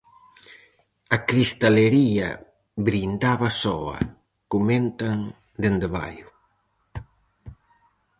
"A 1.15 1.17
cristalería 1.29 2.29
brindaba 2.87 3.49
soa", 3.61 3.97
comentan 4.53 5.17
dende 5.61 5.87
Baio. 5.95 6.29